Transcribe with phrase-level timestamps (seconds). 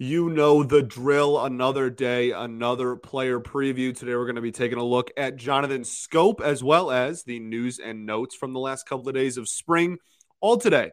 [0.00, 1.44] You know the drill.
[1.44, 3.96] Another day, another player preview.
[3.96, 7.40] Today, we're going to be taking a look at Jonathan Schoop as well as the
[7.40, 9.98] news and notes from the last couple of days of spring.
[10.40, 10.92] All today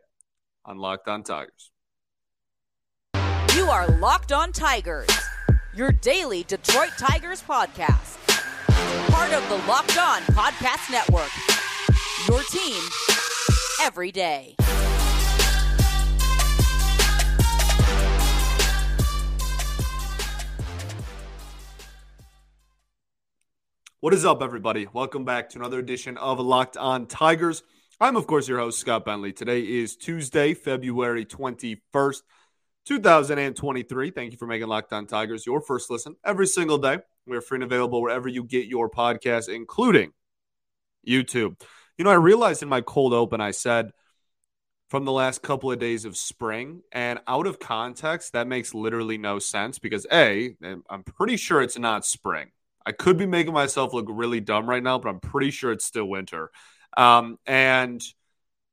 [0.66, 1.72] on Locked On Tigers.
[3.56, 5.10] You are Locked On Tigers,
[5.76, 8.18] your daily Detroit Tigers podcast.
[9.12, 11.30] Part of the Locked On Podcast Network.
[12.28, 12.82] Your team
[13.84, 14.56] every day.
[24.06, 24.88] What is up, everybody?
[24.94, 27.64] Welcome back to another edition of Locked On Tigers.
[28.00, 29.34] I'm, of course, your host, Scott Bentley.
[29.34, 32.22] Today is Tuesday, February 21st,
[32.86, 34.12] 2023.
[34.12, 37.00] Thank you for making Locked On Tigers your first listen every single day.
[37.26, 40.12] We're free and available wherever you get your podcast, including
[41.08, 41.60] YouTube.
[41.98, 43.90] You know, I realized in my cold open, I said
[44.88, 49.18] from the last couple of days of spring, and out of context, that makes literally
[49.18, 50.56] no sense because A,
[50.92, 52.52] I'm pretty sure it's not spring.
[52.86, 55.86] I could be making myself look really dumb right now, but I'm pretty sure it's
[55.86, 56.52] still winter.
[56.96, 58.02] Um, and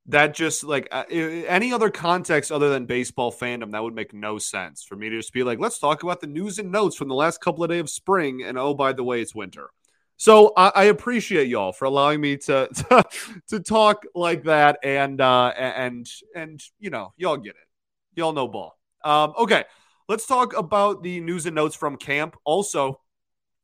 [0.07, 4.39] that just like uh, any other context other than baseball fandom, that would make no
[4.39, 7.09] sense for me to just be like, let's talk about the news and notes from
[7.09, 8.43] the last couple of days of spring.
[8.43, 9.71] And oh, by the way, it's winter.
[10.17, 13.05] So I, I appreciate y'all for allowing me to, to,
[13.49, 17.67] to talk like that, and uh, and and you know y'all get it,
[18.15, 18.79] y'all know ball.
[19.05, 19.65] Um, okay,
[20.09, 22.37] let's talk about the news and notes from camp.
[22.45, 23.01] Also,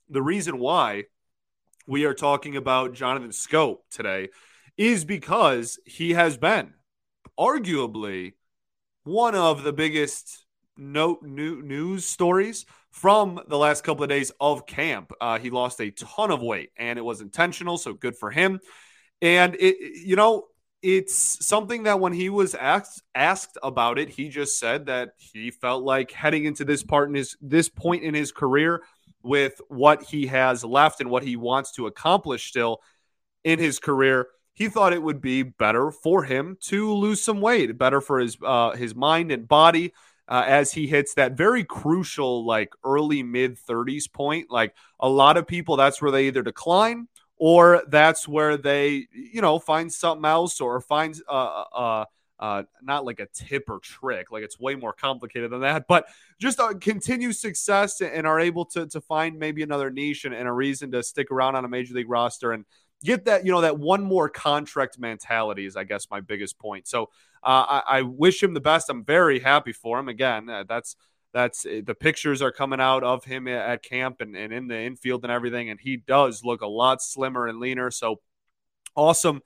[0.09, 1.05] the reason why
[1.87, 4.29] we are talking about Jonathan Schoop today
[4.77, 6.75] is because he has been
[7.39, 8.35] arguably
[9.05, 10.45] one of the biggest
[10.77, 15.13] note new news stories from the last couple of days of camp.
[15.21, 18.61] Uh, he lost a ton of weight and it was intentional, so good for him.
[19.21, 20.45] And it, you know,
[20.83, 25.51] it's something that when he was asked asked about it, he just said that he
[25.51, 28.83] felt like heading into this part in his this point in his career
[29.23, 32.81] with what he has left and what he wants to accomplish still
[33.45, 37.79] in his career, he thought it would be better for him to lose some weight,
[37.79, 39.93] better for his uh, his mind and body
[40.29, 44.51] uh, as he hits that very crucial like early mid 30s point.
[44.51, 49.41] Like a lot of people, that's where they either decline or that's where they you
[49.41, 52.05] know find something else or find uh, uh,
[52.41, 56.07] uh, not like a tip or trick, like it's way more complicated than that, but
[56.39, 60.47] just uh, continue success and are able to to find maybe another niche and, and
[60.47, 62.65] a reason to stick around on a major league roster and
[63.03, 66.87] get that you know that one more contract mentality is I guess my biggest point.
[66.87, 67.05] So
[67.43, 68.91] uh, I, I, wish him the best.
[68.91, 70.09] I'm very happy for him.
[70.09, 70.97] Again, uh, that's
[71.33, 74.81] that's uh, the pictures are coming out of him at camp and, and in the
[74.81, 77.91] infield and everything, and he does look a lot slimmer and leaner.
[77.91, 78.21] So
[78.97, 79.43] awesome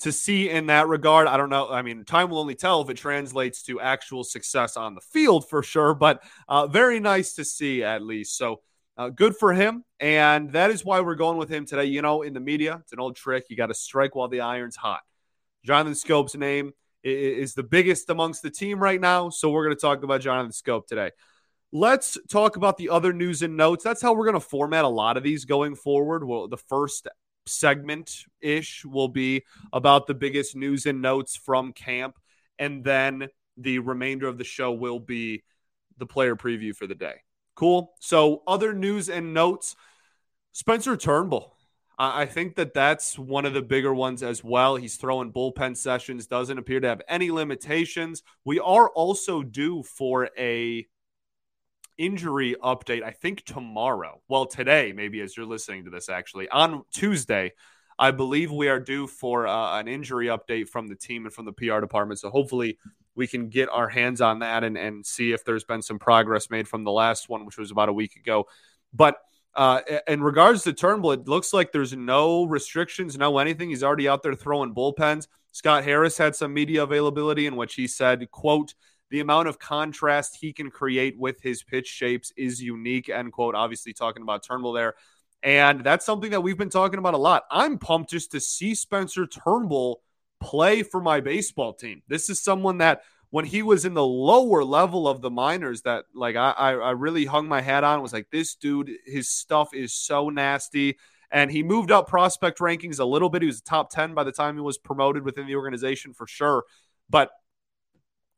[0.00, 1.26] to see in that regard.
[1.26, 1.68] I don't know.
[1.70, 5.48] I mean, time will only tell if it translates to actual success on the field
[5.48, 8.36] for sure, but uh, very nice to see at least.
[8.36, 8.60] So
[8.96, 9.84] uh, good for him.
[10.00, 11.86] And that is why we're going with him today.
[11.86, 13.46] You know, in the media, it's an old trick.
[13.48, 15.00] You got to strike while the iron's hot.
[15.64, 16.72] Jonathan Schoop's name
[17.04, 19.30] is the biggest amongst the team right now.
[19.30, 21.10] So we're going to talk about Jonathan Schoop today.
[21.70, 23.84] Let's talk about the other news and notes.
[23.84, 26.24] That's how we're going to format a lot of these going forward.
[26.24, 27.06] Well, the first
[27.48, 32.16] segment ish will be about the biggest news and notes from camp.
[32.58, 35.42] And then the remainder of the show will be
[35.96, 37.22] the player preview for the day.
[37.54, 37.92] Cool.
[37.98, 39.74] So, other news and notes
[40.52, 41.54] Spencer Turnbull.
[42.00, 44.76] I think that that's one of the bigger ones as well.
[44.76, 48.22] He's throwing bullpen sessions, doesn't appear to have any limitations.
[48.44, 50.86] We are also due for a
[51.98, 54.20] injury update, I think tomorrow.
[54.28, 57.52] Well, today, maybe as you're listening to this, actually, on Tuesday,
[57.98, 61.44] I believe we are due for uh, an injury update from the team and from
[61.44, 62.20] the PR department.
[62.20, 62.78] So hopefully
[63.16, 66.48] we can get our hands on that and, and see if there's been some progress
[66.48, 68.46] made from the last one, which was about a week ago.
[68.94, 69.16] But
[69.54, 73.70] uh, in regards to Turnbull, it looks like there's no restrictions, no anything.
[73.70, 75.26] He's already out there throwing bullpens.
[75.50, 78.74] Scott Harris had some media availability in which he said, quote,
[79.10, 83.54] the amount of contrast he can create with his pitch shapes is unique, end quote.
[83.54, 84.94] Obviously, talking about Turnbull there.
[85.42, 87.44] And that's something that we've been talking about a lot.
[87.50, 90.02] I'm pumped just to see Spencer Turnbull
[90.40, 92.02] play for my baseball team.
[92.08, 96.04] This is someone that when he was in the lower level of the minors that
[96.14, 99.92] like I, I really hung my hat on was like this dude his stuff is
[99.92, 100.96] so nasty
[101.30, 104.32] and he moved up prospect rankings a little bit he was top 10 by the
[104.32, 106.64] time he was promoted within the organization for sure
[107.10, 107.30] but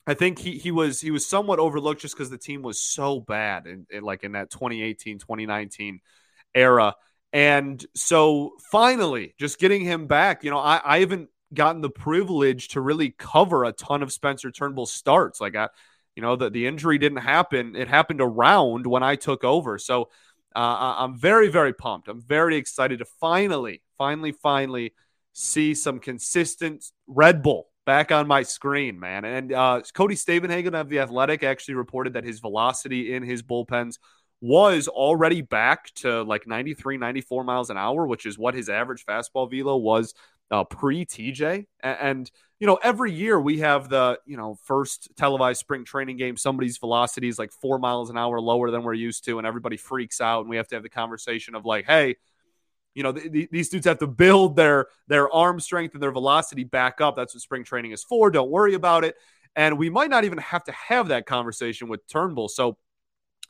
[0.06, 3.20] I think he he was he was somewhat overlooked just because the team was so
[3.20, 6.00] bad in, in, like in that 2018 2019
[6.54, 6.94] era.
[7.32, 12.68] And so finally, just getting him back, you know, I, I haven't gotten the privilege
[12.68, 15.40] to really cover a ton of Spencer Turnbull starts.
[15.40, 15.68] Like I
[16.16, 17.76] You know, the, the injury didn't happen.
[17.76, 19.78] It happened around when I took over.
[19.78, 20.10] So
[20.56, 22.08] uh, I'm very, very pumped.
[22.08, 24.92] I'm very excited to finally, finally, finally
[25.32, 29.24] see some consistent Red Bull back on my screen, man.
[29.24, 33.98] And uh, Cody Stavenhagen of The Athletic actually reported that his velocity in his bullpens
[34.40, 39.04] was already back to like 93, 94 miles an hour, which is what his average
[39.04, 40.14] fastball velo was
[40.52, 41.66] uh, pre TJ.
[41.82, 46.36] And, you know, every year we have the, you know, first televised spring training game,
[46.36, 49.76] somebody's velocity is like four miles an hour lower than we're used to, and everybody
[49.76, 50.42] freaks out.
[50.42, 52.18] And we have to have the conversation of like, hey,
[52.94, 56.12] you know, th- th- these dudes have to build their their arm strength and their
[56.12, 57.16] velocity back up.
[57.16, 58.30] That's what spring training is for.
[58.30, 59.16] Don't worry about it.
[59.56, 62.48] And we might not even have to have that conversation with Turnbull.
[62.48, 62.78] So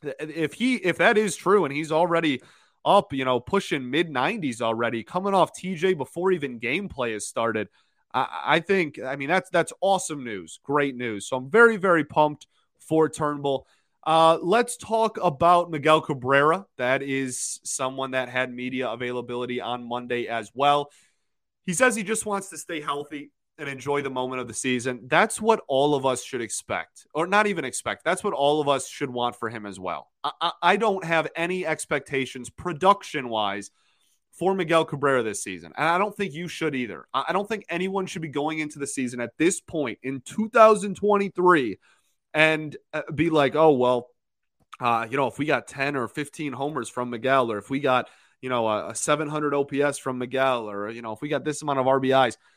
[0.03, 2.41] if he if that is true and he's already
[2.83, 7.67] up, you know, pushing mid 90s already, coming off TJ before even gameplay has started.
[8.13, 11.27] I, I, think, I mean, that's that's awesome news, great news.
[11.27, 12.47] So I'm very, very pumped
[12.79, 13.67] for Turnbull.
[14.05, 16.65] Uh, let's talk about Miguel Cabrera.
[16.77, 20.89] That is someone that had media availability on Monday as well.
[21.65, 25.01] He says he just wants to stay healthy and enjoy the moment of the season.
[25.03, 28.03] That's what all of us should expect, or not even expect.
[28.03, 30.09] That's what all of us should want for him as well.
[30.23, 33.69] I, I, I don't have any expectations production wise
[34.31, 35.73] for Miguel Cabrera this season.
[35.77, 37.05] And I don't think you should either.
[37.13, 40.21] I, I don't think anyone should be going into the season at this point in
[40.21, 41.77] 2023
[42.33, 44.07] and uh, be like, oh, well,
[44.79, 47.79] uh, you know, if we got 10 or 15 homers from Miguel, or if we
[47.79, 48.09] got,
[48.41, 51.61] you know, a, a 700 OPS from Miguel, or, you know, if we got this
[51.61, 52.37] amount of RBIs–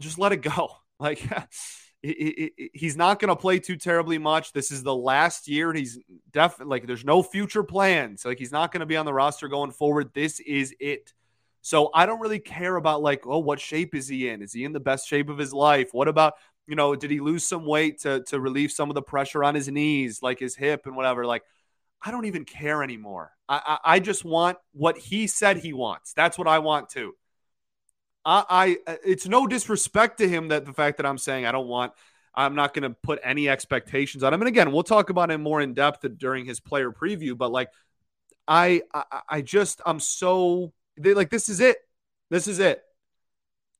[0.00, 0.70] just let it go.
[1.02, 1.26] Like
[2.02, 4.52] he's not going to play too terribly much.
[4.52, 5.72] This is the last year.
[5.72, 5.98] He's
[6.30, 8.22] definitely like there's no future plans.
[8.26, 10.10] Like he's not going to be on the roster going forward.
[10.12, 11.14] This is it.
[11.62, 14.42] So I don't really care about like, oh, what shape is he in?
[14.42, 15.88] Is he in the best shape of his life?
[15.92, 16.34] What about,
[16.66, 19.54] you know, did he lose some weight to to relieve some of the pressure on
[19.54, 21.26] his knees, like his hip and whatever?
[21.26, 21.42] Like,
[22.02, 23.32] I don't even care anymore.
[23.48, 26.12] I, I, I just want what he said he wants.
[26.12, 27.14] That's what I want too.
[28.24, 28.44] I,
[28.86, 31.68] I uh, it's no disrespect to him that the fact that I'm saying I don't
[31.68, 31.92] want
[32.34, 34.40] I'm not going to put any expectations on him.
[34.40, 37.36] And again, we'll talk about him more in depth during his player preview.
[37.36, 37.70] But like,
[38.46, 41.78] I, I, I just, I'm so they, like, this is it.
[42.30, 42.82] This is it.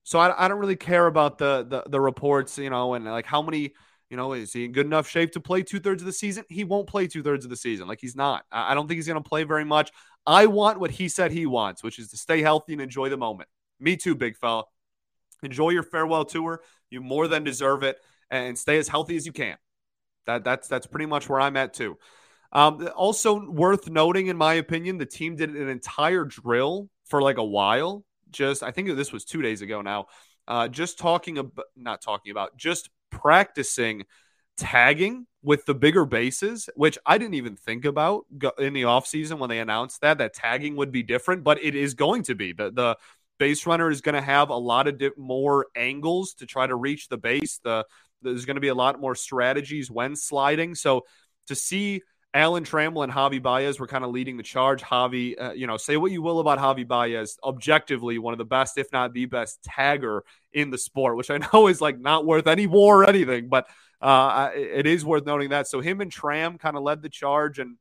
[0.02, 3.26] So I, I don't really care about the, the the reports, you know, and like
[3.26, 3.74] how many,
[4.08, 6.44] you know, is he in good enough shape to play two thirds of the season?
[6.48, 7.86] He won't play two thirds of the season.
[7.86, 8.44] Like he's not.
[8.50, 9.90] I, I don't think he's going to play very much.
[10.26, 13.16] I want what he said he wants, which is to stay healthy and enjoy the
[13.16, 13.48] moment.
[13.78, 14.64] Me too, big fella.
[15.42, 16.60] Enjoy your farewell tour.
[16.90, 17.96] You more than deserve it,
[18.30, 19.56] and stay as healthy as you can.
[20.26, 21.96] That that's that's pretty much where I'm at too.
[22.52, 27.38] Um, also worth noting, in my opinion, the team did an entire drill for like
[27.38, 28.04] a while.
[28.30, 30.06] Just I think this was two days ago now.
[30.48, 34.04] Uh, just talking about not talking about just practicing
[34.56, 38.26] tagging with the bigger bases, which I didn't even think about
[38.58, 41.94] in the offseason when they announced that that tagging would be different, but it is
[41.94, 42.52] going to be.
[42.52, 42.96] The the
[43.38, 46.74] base runner is going to have a lot of di- more angles to try to
[46.74, 47.58] reach the base.
[47.64, 47.86] The
[48.22, 50.74] there's going to be a lot more strategies when sliding.
[50.74, 51.06] So
[51.46, 54.82] to see Alan Trammell and Javi Baez were kind of leading the charge.
[54.82, 58.44] Javi, uh, you know, say what you will about Javi Baez, objectively one of the
[58.44, 60.20] best, if not the best, tagger
[60.52, 63.68] in the sport, which I know is like not worth any war or anything, but
[64.00, 65.66] uh, it is worth noting that.
[65.66, 67.76] So him and Tram kind of led the charge and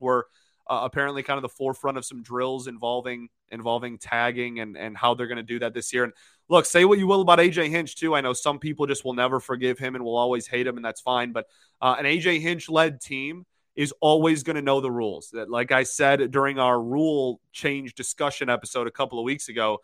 [0.00, 0.26] were
[0.66, 5.14] uh, apparently kind of the forefront of some drills involving involving tagging and and how
[5.14, 6.04] they're going to do that this year.
[6.04, 6.12] And
[6.48, 8.14] look, say what you will about AJ Hinch too.
[8.14, 10.84] I know some people just will never forgive him and will always hate him, and
[10.84, 11.32] that's fine.
[11.32, 11.46] But
[11.80, 13.46] uh, an AJ Hinch led team
[13.78, 15.30] is always going to know the rules.
[15.30, 19.78] That, like I said during our rule change discussion episode a couple of weeks ago,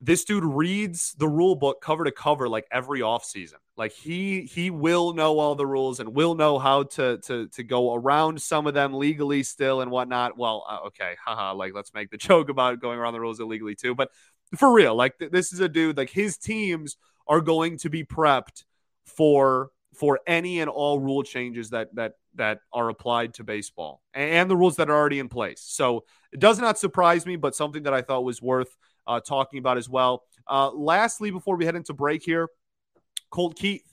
[0.00, 3.58] this dude reads the rule book cover to cover like every offseason.
[3.76, 7.62] Like he he will know all the rules and will know how to to to
[7.62, 10.38] go around some of them legally still and whatnot.
[10.38, 11.52] Well, uh, okay, haha.
[11.52, 13.94] Like let's make the joke about going around the rules illegally too.
[13.94, 14.08] But
[14.56, 15.98] for real, like th- this is a dude.
[15.98, 18.64] Like his teams are going to be prepped
[19.04, 24.50] for for any and all rule changes that that that are applied to baseball and,
[24.50, 25.60] the rules that are already in place.
[25.60, 28.74] So it does not surprise me, but something that I thought was worth
[29.06, 30.24] uh, talking about as well.
[30.46, 32.48] Uh, lastly, before we head into break here,
[33.30, 33.84] Colt Keith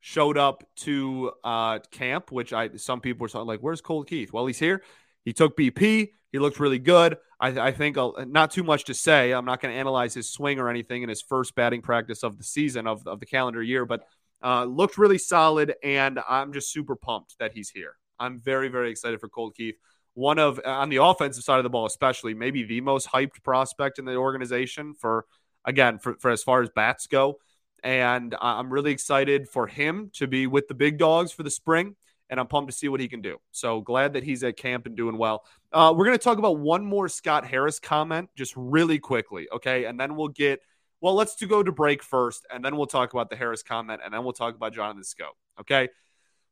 [0.00, 4.46] showed up to uh, camp, which I some people were like, "Where's Colt Keith?" Well,
[4.46, 4.82] he's here.
[5.24, 6.10] He took BP.
[6.32, 7.16] He looked really good.
[7.40, 9.32] I, I think I'll, not too much to say.
[9.32, 12.36] I'm not going to analyze his swing or anything in his first batting practice of
[12.36, 14.06] the season of, of the calendar year, but
[14.42, 15.74] uh, looked really solid.
[15.82, 17.94] And I'm just super pumped that he's here.
[18.18, 19.76] I'm very, very excited for Colt Keith
[20.18, 24.00] one of on the offensive side of the ball, especially maybe the most hyped prospect
[24.00, 25.24] in the organization for
[25.64, 27.38] again for, for as far as bats go.
[27.84, 31.94] And I'm really excited for him to be with the big dogs for the spring.
[32.28, 33.38] And I'm pumped to see what he can do.
[33.52, 35.44] So glad that he's at camp and doing well.
[35.72, 39.46] Uh, we're going to talk about one more Scott Harris comment just really quickly.
[39.52, 39.84] Okay.
[39.84, 40.60] And then we'll get,
[41.00, 42.46] well, let's to go to break first.
[42.52, 44.00] And then we'll talk about the Harris comment.
[44.04, 45.60] And then we'll talk about Jonathan Schoop.
[45.60, 45.88] Okay.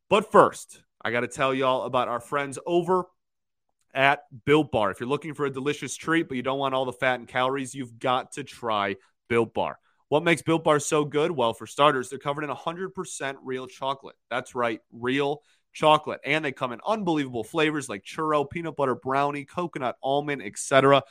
[0.09, 3.07] But first, I got to tell y'all about our friends over
[3.93, 4.91] at Built Bar.
[4.91, 7.27] If you're looking for a delicious treat, but you don't want all the fat and
[7.27, 8.97] calories, you've got to try
[9.29, 9.79] Built Bar.
[10.09, 11.33] What makes Built Bar so good?
[11.33, 14.15] Well, for starters, they're covered in 100% real chocolate.
[14.31, 16.21] That's right, real chocolate.
[16.25, 21.03] And they come in unbelievable flavors like churro, peanut butter brownie, coconut almond, etc.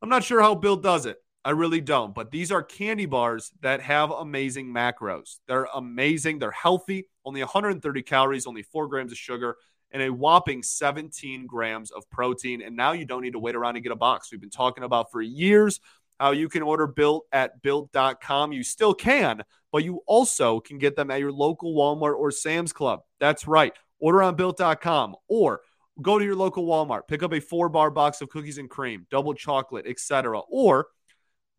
[0.00, 1.16] I'm not sure how Built does it.
[1.44, 2.14] I really don't.
[2.14, 5.38] But these are candy bars that have amazing macros.
[5.48, 6.38] They're amazing.
[6.38, 9.56] They're healthy, only 130 calories, only four grams of sugar,
[9.90, 12.62] and a whopping 17 grams of protein.
[12.62, 14.30] And now you don't need to wait around to get a box.
[14.30, 15.80] We've been talking about for years
[16.18, 18.52] how you can order built at built.com.
[18.52, 19.42] You still can,
[19.72, 23.00] but you also can get them at your local Walmart or Sam's Club.
[23.18, 23.72] That's right.
[23.98, 25.62] Order on built.com or
[26.02, 29.06] go to your local Walmart, pick up a four bar box of cookies and cream,
[29.10, 30.40] double chocolate, etc.
[30.50, 30.88] Or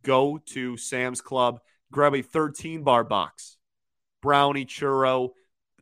[0.03, 1.59] go to Sam's Club,
[1.91, 3.57] grab a 13 bar box,
[4.21, 5.31] brownie, churro,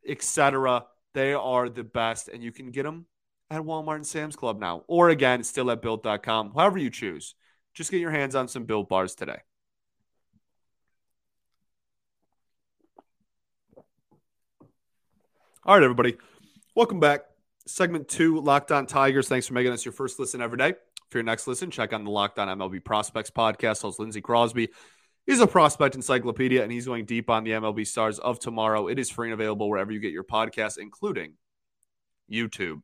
[0.08, 0.86] etc.
[1.14, 3.06] They are the best, and you can get them
[3.50, 7.36] at Walmart and Sam's Club now, or again, still at built.com, however you choose.
[7.74, 9.40] Just get your hands on some built bars today.
[15.66, 16.18] All right, everybody.
[16.76, 17.26] Welcome back.
[17.68, 19.28] Segment two, Locked On Tigers.
[19.28, 20.74] Thanks for making us your first listen every day.
[21.10, 23.82] For your next listen, check on the Locked On MLB Prospects podcast.
[23.82, 24.70] Host Lindsey Crosby.
[25.26, 28.88] He's a prospect encyclopedia, and he's going deep on the MLB stars of tomorrow.
[28.88, 31.34] It is free and available wherever you get your podcasts, including
[32.32, 32.82] YouTube.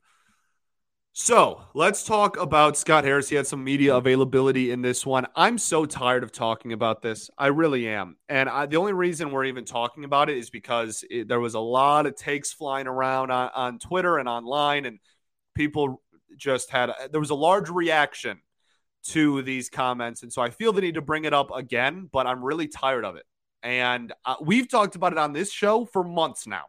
[1.18, 3.30] So let's talk about Scott Harris.
[3.30, 5.26] He had some media availability in this one.
[5.34, 7.30] I'm so tired of talking about this.
[7.38, 8.18] I really am.
[8.28, 11.54] And I, the only reason we're even talking about it is because it, there was
[11.54, 15.00] a lot of takes flying around on, on Twitter and online, and
[15.56, 16.02] people
[16.38, 18.40] just had, there was a large reaction
[19.08, 20.24] to these comments.
[20.24, 23.06] And so I feel the need to bring it up again, but I'm really tired
[23.06, 23.26] of it.
[23.62, 26.66] And uh, we've talked about it on this show for months now.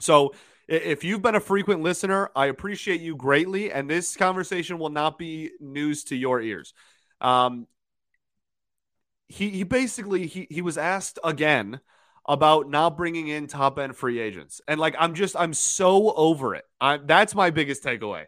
[0.00, 0.34] So
[0.68, 5.18] if you've been a frequent listener, I appreciate you greatly, and this conversation will not
[5.18, 6.72] be news to your ears.
[7.20, 7.66] Um,
[9.28, 11.80] he he basically he he was asked again
[12.26, 16.54] about not bringing in top end free agents, and like I'm just I'm so over
[16.54, 16.64] it.
[16.80, 18.24] I, that's my biggest takeaway.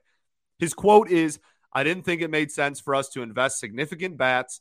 [0.58, 1.38] His quote is,
[1.72, 4.60] "I didn't think it made sense for us to invest significant bats."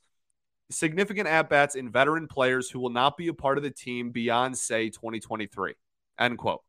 [0.71, 4.09] Significant at bats in veteran players who will not be a part of the team
[4.09, 5.75] beyond, say, 2023.
[6.17, 6.63] End quote.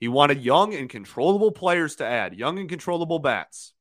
[0.00, 3.74] He wanted young and controllable players to add, young and controllable bats.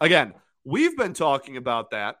[0.00, 0.32] Again,
[0.64, 2.16] we've been talking about that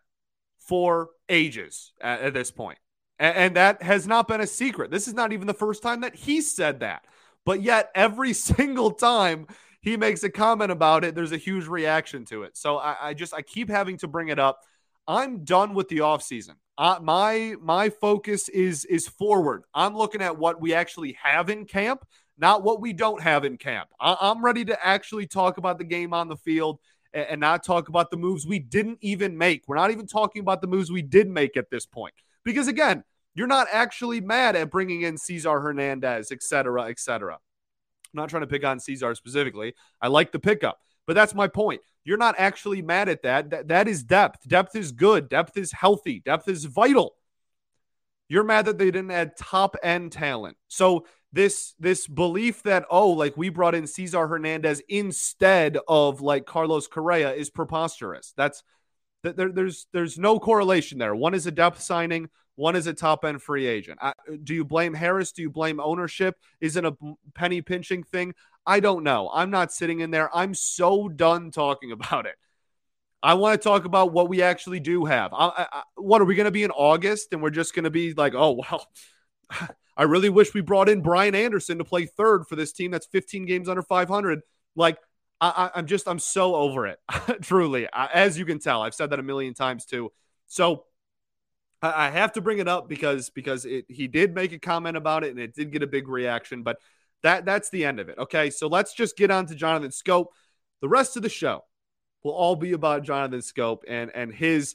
[0.58, 2.78] for ages at, at this point.
[3.18, 4.90] And, and that has not been a secret.
[4.90, 7.04] This is not even the first time that he said that.
[7.46, 9.46] But yet, every single time
[9.80, 12.56] he makes a comment about it, there's a huge reaction to it.
[12.56, 14.60] So I, I just I keep having to bring it up.
[15.06, 16.56] I'm done with the offseason.
[16.76, 19.64] Uh, my my focus is is forward.
[19.74, 22.04] I'm looking at what we actually have in camp
[22.38, 23.90] not what we don't have in camp.
[24.00, 26.78] I- am ready to actually talk about the game on the field
[27.12, 29.64] and-, and not talk about the moves we didn't even make.
[29.66, 32.14] We're not even talking about the moves we did make at this point.
[32.44, 33.04] Because again,
[33.34, 37.38] you're not actually mad at bringing in Cesar Hernandez, et cetera, et cetera.
[38.18, 39.74] Not trying to pick on Cesar specifically.
[40.00, 41.80] I like the pickup, but that's my point.
[42.04, 43.50] You're not actually mad at that.
[43.50, 44.48] That, that is depth.
[44.48, 45.28] Depth is good.
[45.28, 46.20] Depth is healthy.
[46.20, 47.14] Depth is vital.
[48.28, 50.56] You're mad that they didn't add top end talent.
[50.68, 56.46] So this this belief that oh like we brought in Cesar Hernandez instead of like
[56.46, 58.32] Carlos Correa is preposterous.
[58.36, 58.62] That's
[59.22, 61.14] that there, there's there's no correlation there.
[61.14, 62.28] One is a depth signing,
[62.58, 64.00] one is a top end free agent.
[64.02, 64.12] I,
[64.42, 65.30] do you blame Harris?
[65.30, 66.34] Do you blame ownership?
[66.60, 66.96] Is it a
[67.32, 68.34] penny pinching thing?
[68.66, 69.30] I don't know.
[69.32, 70.28] I'm not sitting in there.
[70.36, 72.34] I'm so done talking about it.
[73.22, 75.32] I want to talk about what we actually do have.
[75.32, 77.90] I, I, what are we going to be in August and we're just going to
[77.90, 78.86] be like, oh well.
[79.96, 83.06] I really wish we brought in Brian Anderson to play third for this team that's
[83.06, 84.40] 15 games under 500.
[84.76, 84.98] Like,
[85.40, 86.98] I, am just, I'm so over it.
[87.42, 87.88] Truly.
[87.92, 90.12] As you can tell, I've said that a million times too.
[90.48, 90.84] So
[91.80, 95.24] I, have to bring it up because, because it, he did make a comment about
[95.24, 96.78] it and it did get a big reaction, but
[97.22, 98.18] that, that's the end of it.
[98.18, 98.50] Okay.
[98.50, 100.26] So let's just get on to Jonathan Schoop.
[100.80, 101.64] The rest of the show
[102.24, 104.74] will all be about Jonathan Schoop and, and his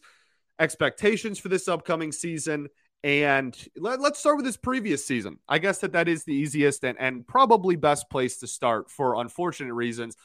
[0.60, 2.68] expectations for this upcoming season
[3.04, 5.40] and let, us start with this previous season.
[5.48, 9.16] I guess that that is the easiest and, and probably best place to start for
[9.16, 10.16] unfortunate reasons.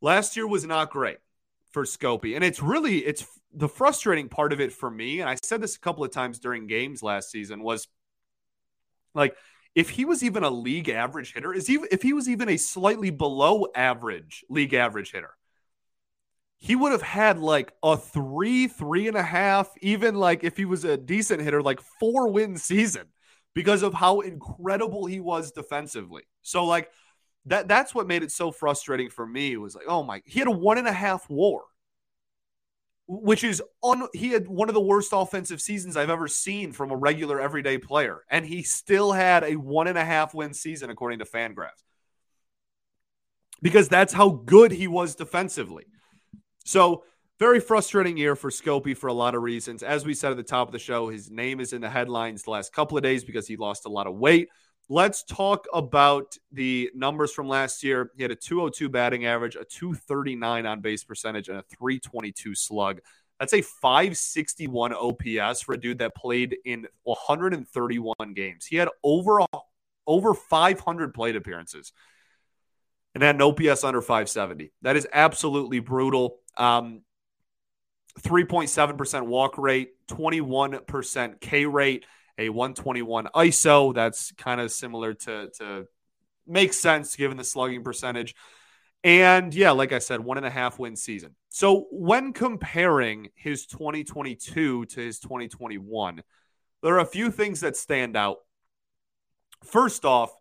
[0.00, 1.18] Last year was not great
[1.76, 2.34] for Scopey.
[2.34, 5.20] And it's really, it's the frustrating part of it for me.
[5.20, 7.86] And I said this a couple of times during games last season was
[9.16, 9.36] Like,
[9.74, 12.56] if he was even a league average hitter, is even if he was even a
[12.56, 15.34] slightly below average league average hitter,
[16.58, 20.64] he would have had like a three, three and a half, even like if he
[20.64, 23.06] was a decent hitter, like four win season
[23.54, 26.22] because of how incredible he was defensively.
[26.42, 26.90] So like
[27.46, 29.56] that that's what made it so frustrating for me.
[29.56, 31.64] Was like, oh my, he had a one and a half war,
[33.06, 34.08] which is on.
[34.12, 37.78] He had one of the worst offensive seasons I've ever seen from a regular everyday
[37.78, 41.82] player, and he still had a one and a half win season according to Fangraphs
[43.62, 45.86] because that's how good he was defensively.
[46.64, 47.04] So
[47.38, 49.82] very frustrating year for Scopey for a lot of reasons.
[49.82, 52.42] As we said at the top of the show, his name is in the headlines
[52.42, 54.48] the last couple of days because he lost a lot of weight.
[54.88, 58.12] Let's talk about the numbers from last year.
[58.16, 63.00] He had a 202 batting average, a 239 on base percentage, and a 322 slug.
[63.40, 68.64] That's a 561 OPS for a dude that played in 131 games.
[68.64, 69.44] He had over
[70.06, 71.92] over 500 plate appearances
[73.14, 74.72] and had an OPS under 570.
[74.82, 76.38] That is absolutely brutal.
[76.56, 77.02] Um,
[78.20, 82.06] 3.7% walk rate, 21% K rate
[82.38, 83.94] a 121 ISO.
[83.94, 85.86] That's kind of similar to, to
[86.46, 88.34] makes sense given the slugging percentage.
[89.04, 91.36] And yeah, like I said, one and a half win season.
[91.48, 96.22] So when comparing his 2022 to his 2021,
[96.82, 98.38] there are a few things that stand out.
[99.64, 100.32] First off,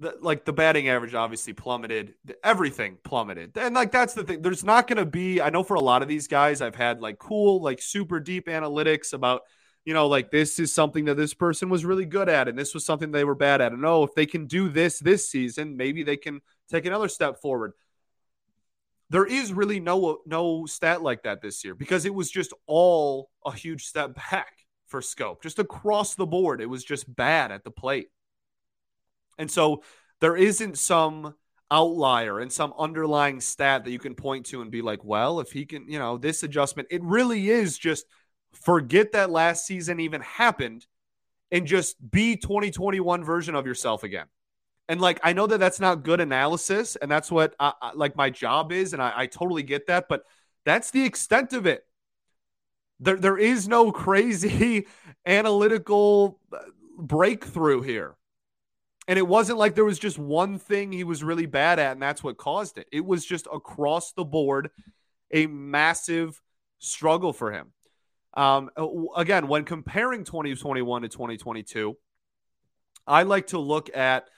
[0.00, 3.56] the, like the batting average obviously plummeted, everything plummeted.
[3.56, 4.42] And like that's the thing.
[4.42, 7.00] There's not going to be, I know for a lot of these guys, I've had
[7.00, 9.42] like cool, like super deep analytics about
[9.84, 12.74] you know, like this is something that this person was really good at, and this
[12.74, 13.72] was something they were bad at.
[13.72, 17.40] And oh, if they can do this this season, maybe they can take another step
[17.40, 17.72] forward.
[19.08, 23.30] There is really no no stat like that this year because it was just all
[23.44, 24.52] a huge step back
[24.86, 25.42] for Schoop.
[25.42, 26.60] just across the board.
[26.60, 28.08] It was just bad at the plate,
[29.38, 29.82] and so
[30.20, 31.34] there isn't some
[31.70, 35.52] outlier and some underlying stat that you can point to and be like, well, if
[35.52, 38.06] he can, you know, this adjustment, it really is just
[38.52, 40.86] forget that last season even happened
[41.50, 44.26] and just be 2021 version of yourself again.
[44.88, 48.16] And like, I know that that's not good analysis, and that's what I, I, like
[48.16, 50.24] my job is, and I, I totally get that, but
[50.64, 51.86] that's the extent of it.
[52.98, 54.86] There, there is no crazy
[55.26, 56.58] analytical uh,
[56.98, 58.16] breakthrough here.
[59.08, 62.02] And it wasn't like there was just one thing he was really bad at, and
[62.02, 62.86] that's what caused it.
[62.92, 64.70] It was just across the board
[65.32, 66.40] a massive
[66.78, 67.72] struggle for him.
[68.34, 71.96] Um, uh, again, when comparing 2021 to 2022,
[73.06, 74.28] I like to look at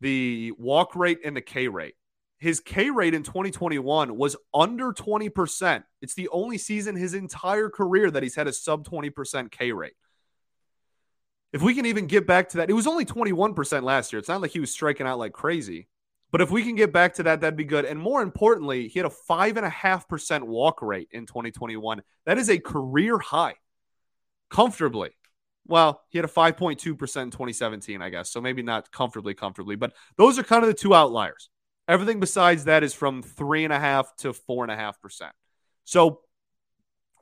[0.00, 1.94] the walk rate and the K rate.
[2.38, 5.84] His K rate in 2021 was under 20%.
[6.00, 9.92] It's the only season his entire career that he's had a sub 20% K rate.
[11.52, 14.18] If we can even get back to that, it was only 21% last year.
[14.18, 15.88] It's not like he was striking out like crazy.
[16.32, 17.84] But if we can get back to that, that'd be good.
[17.84, 22.02] And more importantly, he had a five and a half percent walk rate in 2021.
[22.24, 23.54] That is a career high,
[24.50, 25.10] comfortably.
[25.66, 28.30] Well, he had a 5.2% in 2017, I guess.
[28.30, 31.50] So maybe not comfortably, comfortably, but those are kind of the two outliers.
[31.86, 35.32] Everything besides that is from three and a half to four and a half percent.
[35.84, 36.20] So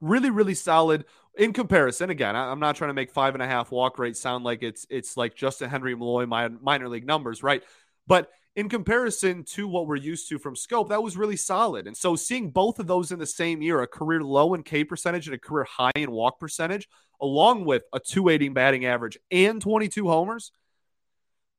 [0.01, 1.05] really, really solid
[1.37, 2.11] in comparison.
[2.11, 4.87] Again, I'm not trying to make five and a half walk rate sound like it's
[4.89, 7.63] it's like Justin Henry Malloy minor league numbers, right?
[8.07, 11.87] But in comparison to what we're used to from Schoop, that was really solid.
[11.87, 14.85] And so seeing both of those in the same year, a career low in K
[14.85, 16.89] percentage and a career high in walk percentage,
[17.21, 20.53] along with a 280 batting average and 22 homers,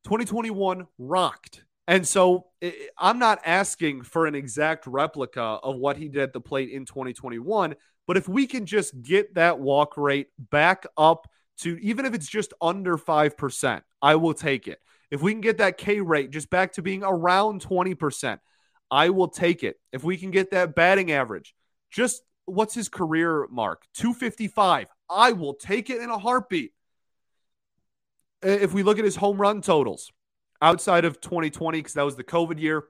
[0.03, 1.63] 2021 rocked.
[1.87, 2.47] And so
[2.97, 6.85] I'm not asking for an exact replica of what he did at the plate in
[6.85, 7.75] 2021,
[8.07, 11.27] but if we can just get that walk rate back up
[11.59, 14.79] to even if it's just under 5%, I will take it.
[15.11, 18.39] If we can get that K rate just back to being around 20%,
[18.89, 19.75] I will take it.
[19.91, 21.53] If we can get that batting average,
[21.91, 23.83] just what's his career mark?
[23.93, 24.87] 255.
[25.09, 26.71] I will take it in a heartbeat.
[28.41, 30.11] If we look at his home run totals
[30.61, 32.85] outside of 2020, because that was the COVID year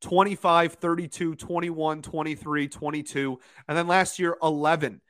[0.00, 5.00] 25, 32, 21, 23, 22, and then last year 11.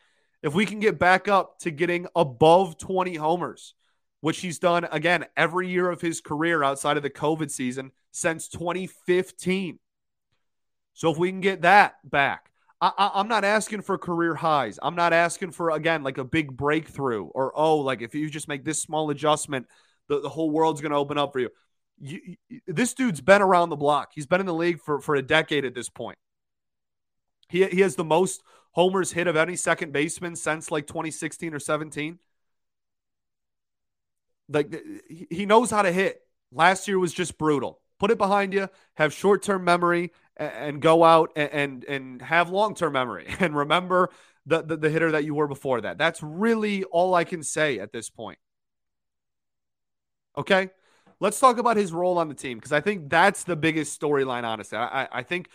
[0.42, 3.74] If we can get back up to getting above 20 homers,
[4.22, 8.48] which he's done again every year of his career outside of the COVID season since
[8.48, 9.80] 2015.
[10.94, 14.78] So if we can get that back, I, am not asking for career highs.
[14.80, 18.48] I'm not asking for again like a big breakthrough or oh like if you just
[18.48, 19.66] make this small adjustment,
[20.08, 21.50] the, the whole world's going to open up for you.
[21.98, 22.36] you.
[22.68, 24.12] This dude's been around the block.
[24.14, 26.18] He's been in the league for for a decade at this point.
[27.48, 31.58] He he has the most homers hit of any second baseman since like 2016 or
[31.58, 32.20] 17
[34.52, 34.74] Like
[35.30, 36.22] he knows how to hit.
[36.52, 37.80] Last year was just brutal.
[37.98, 42.74] Put it behind you, have short term memory, and go out and and, have long
[42.74, 44.10] term memory and remember
[44.46, 45.98] the, the the hitter that you were before that.
[45.98, 48.38] That's really all I can say at this point.
[50.36, 50.70] Okay,
[51.20, 54.44] let's talk about his role on the team because I think that's the biggest storyline.
[54.44, 55.48] Honestly, I, I think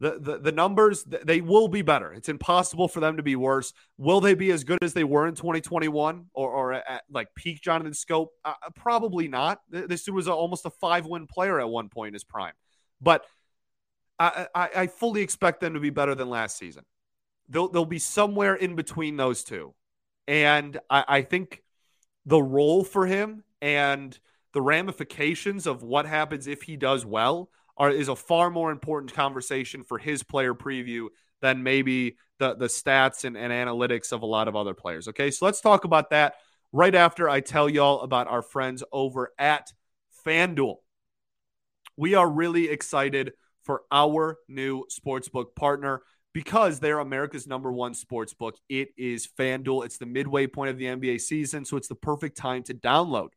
[0.00, 2.12] the, the the numbers they will be better.
[2.12, 3.72] It's impossible for them to be worse.
[3.96, 7.60] Will they be as good as they were in 2021 or, or at like peak
[7.60, 8.28] Jonathan Schoop?
[8.44, 9.60] Uh, probably not.
[9.68, 12.54] This dude was a, almost a five win player at one point in his prime,
[13.00, 13.24] but
[14.20, 16.84] I, I, I fully expect them to be better than last season.
[17.48, 19.74] They'll they'll be somewhere in between those two,
[20.28, 21.62] and I, I think
[22.24, 24.16] the role for him and
[24.52, 29.14] the ramifications of what happens if he does well are is a far more important
[29.14, 31.08] conversation for his player preview
[31.40, 35.08] than maybe the the stats and, and analytics of a lot of other players.
[35.08, 36.34] Okay, so let's talk about that
[36.72, 39.72] right after I tell y'all about our friends over at
[40.26, 40.76] FanDuel.
[41.96, 48.52] We are really excited for our new sportsbook partner because they're America's number one sportsbook.
[48.68, 49.84] It is FanDuel.
[49.84, 53.28] It's the midway point of the NBA season, so it's the perfect time to download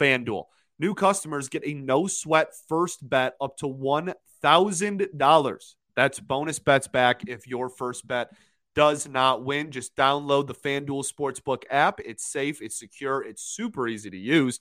[0.00, 0.44] FanDuel.
[0.80, 5.74] New customers get a no sweat first bet up to $1,000.
[5.94, 8.30] That's bonus bets back if your first bet
[8.74, 9.72] does not win.
[9.72, 12.00] Just download the FanDuel Sportsbook app.
[12.00, 14.58] It's safe, it's secure, it's super easy to use.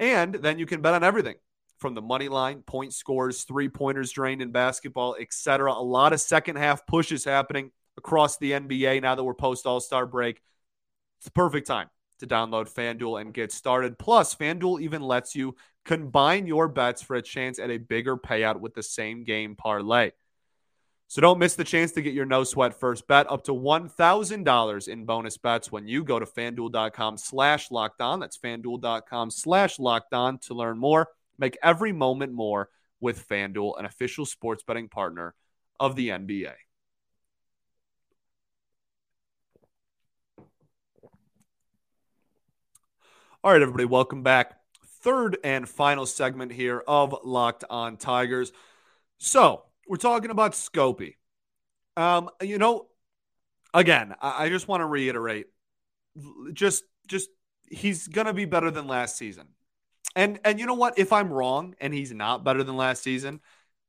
[0.00, 1.36] And then you can bet on everything
[1.78, 5.72] from the money line, point scores, three pointers drained in basketball, etc.
[5.72, 9.78] A lot of second half pushes happening across the NBA now that we're post All
[9.78, 10.42] Star break.
[11.18, 11.88] It's the perfect time
[12.20, 13.98] to download FanDuel and get started.
[13.98, 18.60] Plus, FanDuel even lets you combine your bets for a chance at a bigger payout
[18.60, 20.10] with the same game parlay.
[21.08, 24.88] So don't miss the chance to get your no sweat first bet up to $1,000
[24.88, 28.18] in bonus bets when you go to fanduel.com slash locked on.
[28.18, 31.08] That's fanduel.com slash locked on to learn more.
[31.38, 35.34] Make every moment more with FanDuel, an official sports betting partner
[35.78, 36.54] of the NBA.
[43.46, 44.56] All right, everybody, welcome back.
[45.02, 48.50] Third and final segment here of Locked On Tigers.
[49.18, 51.14] So we're talking about Scopey.
[51.96, 52.88] Um, you know,
[53.72, 55.46] again, I, I just want to reiterate,
[56.54, 57.30] just just
[57.70, 59.46] he's gonna be better than last season.
[60.16, 60.98] And and you know what?
[60.98, 63.38] If I'm wrong and he's not better than last season,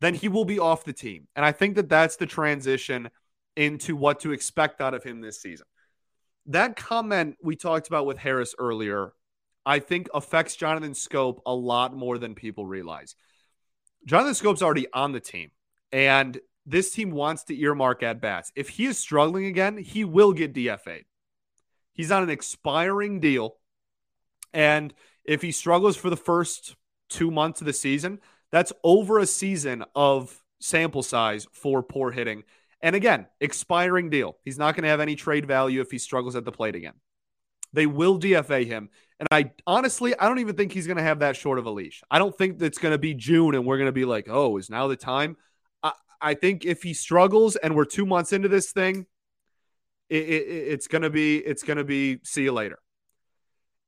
[0.01, 1.27] then he will be off the team.
[1.35, 3.09] And I think that that's the transition
[3.55, 5.65] into what to expect out of him this season.
[6.45, 9.13] That comment we talked about with Harris earlier
[9.67, 13.15] I think affects Jonathan Schoop a lot more than people realize.
[14.05, 15.51] Jonathan Schoop's already on the team,
[15.91, 18.53] and this team wants to earmark at bats.
[18.55, 21.03] If he is struggling again, he will get DFA'd.
[21.91, 23.57] He's on an expiring deal.
[24.53, 24.93] And
[25.25, 26.77] if he struggles for the first
[27.09, 28.19] two months of the season,
[28.51, 32.43] that's over a season of sample size for poor hitting.
[32.81, 34.37] And again, expiring deal.
[34.45, 36.93] He's not going to have any trade value if he struggles at the plate again.
[37.73, 38.89] They will DFA him.
[39.19, 41.71] And I honestly, I don't even think he's going to have that short of a
[41.71, 42.03] leash.
[42.09, 44.57] I don't think it's going to be June and we're going to be like, oh,
[44.57, 45.37] is now the time?
[45.81, 49.07] I, I think if he struggles and we're two months into this thing,
[50.09, 52.77] it, it, it's going to be, it's going to be, see you later.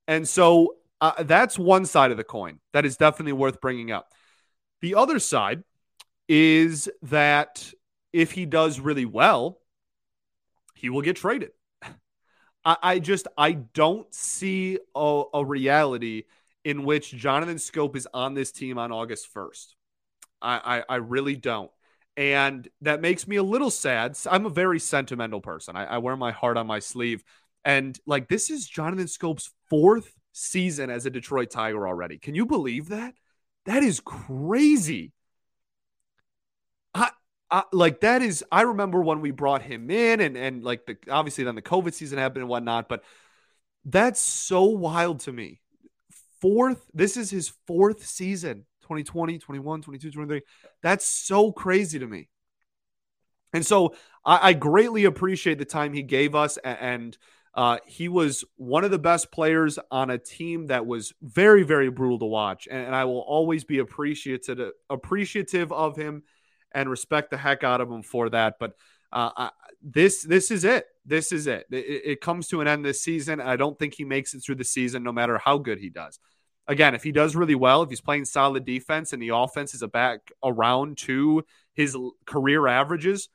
[0.08, 4.12] And so uh, that's one side of the coin that is definitely worth bringing up.
[4.82, 5.63] The other side
[6.28, 7.72] is that
[8.12, 9.60] if he does really well,
[10.74, 11.52] he will get traded.
[12.65, 16.24] I, I just I don't see a, a reality
[16.63, 19.76] in which Jonathan Schoop is on this team on August 1st.
[20.41, 21.72] I, I, I really don't.
[22.17, 24.17] And that makes me a little sad.
[24.30, 25.76] I'm a very sentimental person.
[25.78, 27.24] I, I wear my heart on my sleeve.
[27.63, 32.17] And like this is Jonathan Schoop's fourth season as a Detroit Tiger already.
[32.17, 33.13] Can you believe that?
[33.65, 35.13] That is crazy.
[36.93, 37.12] I,
[37.72, 41.44] like that is I remember when we brought him in and and like the obviously
[41.44, 43.04] then the COVID season happened and whatnot, but
[43.86, 45.62] that's so wild to me.
[46.42, 50.42] Fourth, this is his fourth season 2020, 21, 22, 23.
[50.82, 52.30] That's so crazy to me.
[53.54, 56.58] And so I, I greatly appreciate the time he gave us.
[56.58, 57.18] And
[57.54, 61.90] uh, he was one of the best players on a team that was very, very
[61.90, 62.68] brutal to watch.
[62.70, 66.24] And, and I will always be appreciative, appreciative of him
[66.73, 68.55] and respect the heck out of him for that.
[68.60, 68.73] But
[69.12, 69.49] uh, I,
[69.82, 70.86] this this is it.
[71.05, 71.65] This is it.
[71.71, 72.01] it.
[72.05, 73.41] It comes to an end this season.
[73.41, 76.19] I don't think he makes it through the season, no matter how good he does.
[76.67, 79.82] Again, if he does really well, if he's playing solid defense and the offense is
[79.82, 83.29] a back around to his career averages,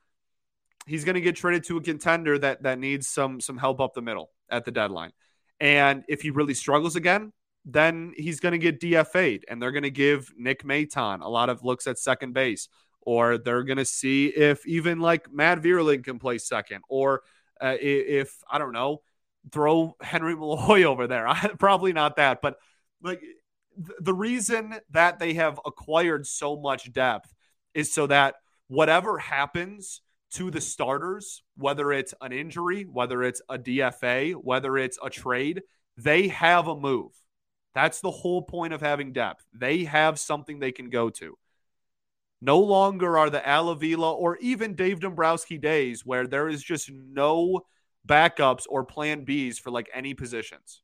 [0.86, 3.94] he's going to get traded to a contender that that needs some some help up
[3.94, 5.10] the middle at the deadline.
[5.58, 7.32] And if he really struggles again,
[7.64, 11.48] then he's going to get DFA'd and they're going to give Nick Maton a lot
[11.48, 12.68] of looks at second base,
[13.06, 17.22] or they're going to see if even like Matt Vierling can play second, or
[17.60, 19.02] uh, if, I don't know,
[19.52, 21.26] throw Henry Malloy over there.
[21.58, 22.56] Probably not that, but
[23.02, 23.22] like
[23.98, 27.32] the reason that they have acquired so much depth
[27.74, 28.36] is so that
[28.68, 30.00] whatever happens
[30.32, 35.62] to the starters, whether it's an injury, whether it's a DFA, whether it's a trade,
[35.96, 37.12] they have a move.
[37.74, 39.44] That's the whole point of having depth.
[39.52, 41.36] They have something they can go to.
[42.44, 46.90] No longer are the Al Avila or even Dave Dombrowski days where there is just
[46.92, 47.62] no
[48.06, 50.82] backups or plan Bs for like any positions.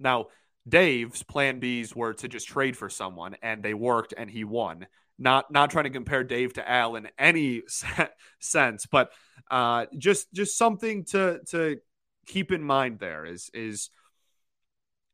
[0.00, 0.26] Now,
[0.68, 4.88] Dave's plan Bs were to just trade for someone and they worked and he won.
[5.20, 7.62] Not not trying to compare Dave to Al in any
[8.40, 9.12] sense, but
[9.52, 11.78] uh, just just something to to
[12.26, 13.90] keep in mind there is is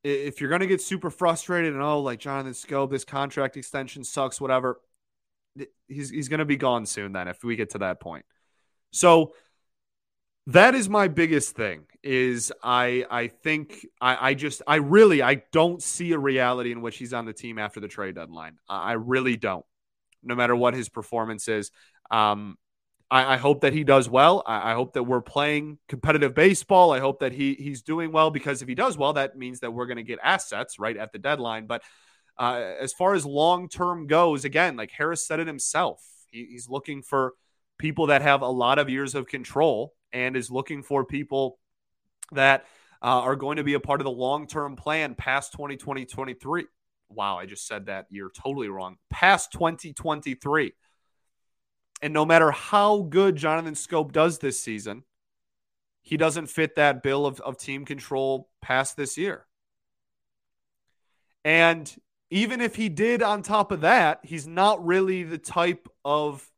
[0.03, 4.03] if you're going to get super frustrated and oh like Jonathan Schoop this contract extension
[4.03, 4.81] sucks whatever
[5.89, 8.25] he's he's going to be gone soon then if we get to that point.
[8.93, 9.33] So
[10.49, 15.43] that is my biggest thing is i i think i i just i really i
[15.53, 18.93] don't see a reality in which he's on the team after the trade deadline i
[18.93, 19.67] really don't
[20.23, 21.71] no matter what his performance is
[22.11, 22.57] um
[23.09, 24.43] I, I hope that he does well.
[24.45, 26.91] I, I, hope that we're playing competitive baseball.
[26.91, 29.71] I hope that he he's doing well because if he does well, that means that
[29.71, 31.69] we're going to get assets right at the deadline.
[31.69, 31.83] But
[32.39, 36.69] uh, as far as long term goes, again, like Harris said it himself, he, he's
[36.69, 37.35] looking for
[37.79, 41.59] people that have a lot of years of control and is looking for people
[42.33, 42.65] that
[43.03, 46.67] uh, are going to be a part of the long term plan past 2020 23.
[47.09, 48.97] Wow, I just said that year totally wrong.
[49.11, 50.73] Past 2023.
[52.03, 55.05] And no matter how good Jonathan Schoop does this season,
[56.03, 59.47] he doesn't fit that bill of, of team control past this year.
[61.45, 61.95] And
[62.31, 66.49] even if he did on top of that, he's not really the type of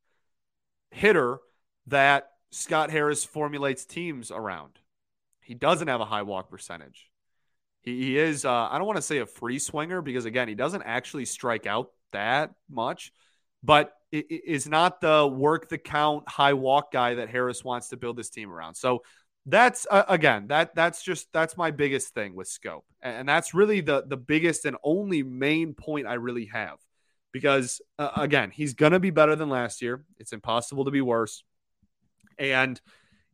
[0.90, 1.38] hitter
[1.86, 4.78] that Scott Harris formulates teams around.
[5.40, 7.10] He doesn't have a high walk percentage.
[7.82, 10.54] He, he is, uh, I don't want to say a free swinger because, again, he
[10.54, 13.12] doesn't actually strike out that much,
[13.62, 17.88] but it, it is not the work the count high walk guy that Harris wants
[17.88, 18.74] to build this team around.
[18.74, 19.02] So
[19.46, 23.80] that's uh, again that that's just that's my biggest thing with Schoop, and that's really
[23.80, 26.78] the the biggest and only main point I really have
[27.32, 30.04] because uh, again he's gonna be better than last year.
[30.18, 31.44] It's impossible to be worse
[32.38, 32.80] and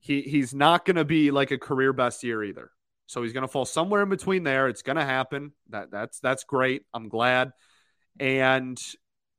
[0.01, 2.71] he he's not to be like a career best year either.
[3.07, 4.69] So he's to fall somewhere in between there.
[4.69, 5.53] It's to happen.
[5.71, 6.83] That that's that's great.
[6.93, 7.53] I'm glad,
[8.19, 8.81] and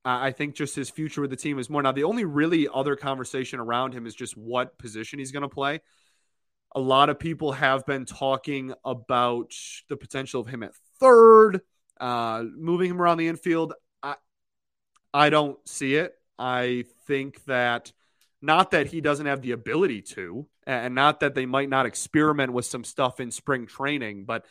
[0.03, 1.81] I think just his future with the team is more.
[1.81, 5.49] Now the only really other conversation around him is just what position he's going to
[5.49, 5.81] play.
[6.75, 9.53] A lot of people have been talking about
[9.89, 11.61] the potential of him at third,
[11.99, 13.73] uh, moving him around the infield.
[14.03, 14.15] I
[15.13, 16.13] I don't see it.
[16.37, 17.93] I think that
[18.41, 22.53] not that he doesn't have the ability to, and not that they might not experiment
[22.53, 24.45] with some stuff in spring training, but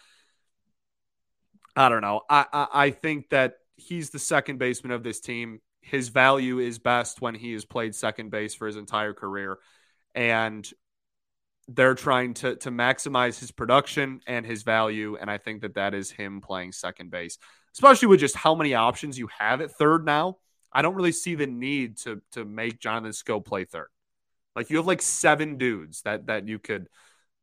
[1.77, 2.23] I don't know.
[2.29, 5.61] I, I, I think that he's the second baseman of this team.
[5.81, 9.59] His value is best when he has played second base for his entire career.
[10.15, 10.69] And
[11.68, 15.94] they're trying to to maximize his production and his value and i think that that
[15.94, 17.38] is him playing second base
[17.72, 20.37] especially with just how many options you have at third now
[20.74, 23.88] I don't really see the need to to make Jonathan Schoop play third.
[24.57, 26.88] Like you have like seven dudes that that you could,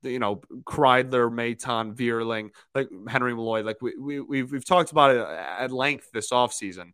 [0.04, 3.64] you know, Kreidler, Maton, Vierling, like Henry Malloy.
[3.64, 6.92] Like we, we we've we've talked about it at length this offseason.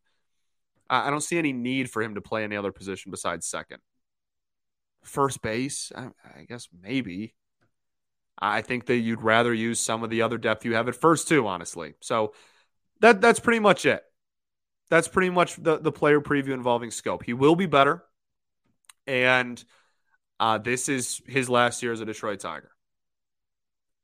[0.90, 3.80] I, I don't see any need for him to play any other position besides second.
[5.04, 7.34] First base, I, I guess maybe.
[8.40, 11.28] I think that you'd rather use some of the other depth you have at first
[11.28, 11.96] too, honestly.
[12.02, 12.34] So
[13.00, 14.04] that that's pretty much it
[14.90, 17.24] that's pretty much the, the player preview involving Schoop.
[17.24, 18.04] He will be better.
[19.06, 19.64] And
[20.40, 22.72] uh, this is his last year as a Detroit Tiger.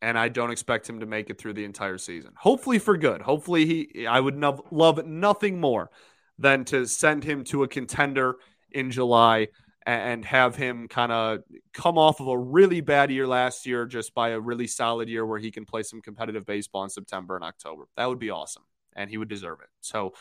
[0.01, 2.31] And I don't expect him to make it through the entire season.
[2.35, 3.21] Hopefully for good.
[3.21, 5.89] Hopefully he I would no- love nothing more
[6.37, 8.35] than to send him to a contender
[8.71, 9.47] in July
[9.85, 11.39] and have him kind of
[11.73, 15.25] come off of a really bad year last year just by a really solid year
[15.25, 17.87] where he can play some competitive baseball in September and October.
[17.97, 18.63] That would be awesome.
[18.95, 19.69] And he would deserve it.
[19.81, 20.13] So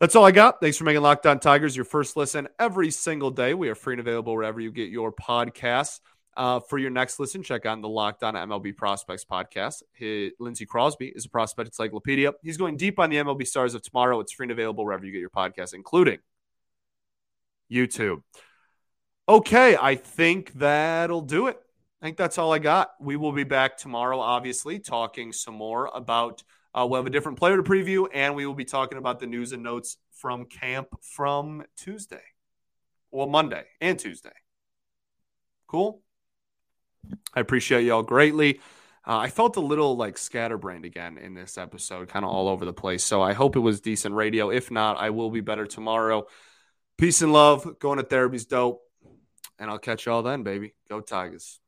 [0.00, 0.60] that's all I got.
[0.60, 3.54] Thanks for making Locked On Tigers your first listen every single day.
[3.54, 6.00] We are free and available wherever you get your podcasts.
[6.36, 9.82] Uh, for your next listen, check out the Locked On MLB Prospects podcast.
[10.40, 12.32] Lindsey Crosby is a prospect encyclopedia.
[12.42, 14.18] He's going deep on the MLB stars of tomorrow.
[14.20, 16.18] It's free and available wherever you get your podcasts, including
[17.72, 18.22] YouTube.
[19.28, 21.58] Okay, I think that'll do it.
[22.00, 22.90] I think that's all I got.
[23.00, 26.42] We will be back tomorrow, obviously, talking some more about
[26.74, 29.26] Uh, we'll have a different player to preview, and we will be talking about the
[29.26, 32.22] news and notes from camp from Tuesday,
[33.10, 34.32] well, Monday and Tuesday.
[35.66, 36.00] Cool.
[37.34, 38.60] I appreciate y'all greatly.
[39.06, 42.64] Uh, I felt a little like scatterbrained again in this episode, kind of all over
[42.64, 43.04] the place.
[43.04, 44.50] So I hope it was decent radio.
[44.50, 46.24] If not, I will be better tomorrow.
[46.98, 47.78] Peace and love.
[47.78, 48.82] Going to therapy's dope.
[49.58, 50.74] And I'll catch y'all then, baby.
[50.88, 51.60] Go Tigers.